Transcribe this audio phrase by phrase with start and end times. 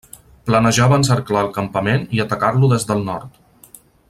[0.49, 3.41] Planejava encerclar el campament i atacar-lo des del nord.